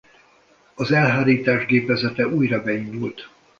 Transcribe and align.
Az 0.75 0.91
elhárítás 0.91 1.65
gépezete 1.65 2.27
újra 2.27 2.61
beindult. 2.63 3.29